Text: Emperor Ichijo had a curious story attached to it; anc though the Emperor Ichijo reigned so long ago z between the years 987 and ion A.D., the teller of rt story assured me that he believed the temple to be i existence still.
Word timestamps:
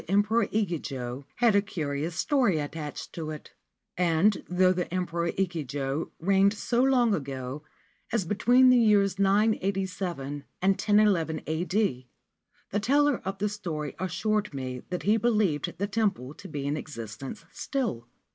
Emperor 0.07 0.47
Ichijo 0.51 1.25
had 1.35 1.55
a 1.55 1.61
curious 1.61 2.15
story 2.15 2.57
attached 2.57 3.13
to 3.13 3.29
it; 3.29 3.51
anc 3.99 4.43
though 4.49 4.73
the 4.73 4.91
Emperor 4.91 5.27
Ichijo 5.37 6.09
reigned 6.19 6.55
so 6.55 6.81
long 6.81 7.13
ago 7.13 7.61
z 8.17 8.27
between 8.27 8.71
the 8.71 8.79
years 8.79 9.19
987 9.19 10.45
and 10.59 10.85
ion 10.87 11.41
A.D., 11.45 12.07
the 12.71 12.79
teller 12.79 13.21
of 13.23 13.39
rt 13.39 13.51
story 13.51 13.93
assured 13.99 14.55
me 14.55 14.81
that 14.89 15.03
he 15.03 15.17
believed 15.17 15.71
the 15.77 15.85
temple 15.85 16.33
to 16.33 16.47
be 16.47 16.67
i 16.67 16.71
existence 16.73 17.45
still. 17.51 18.07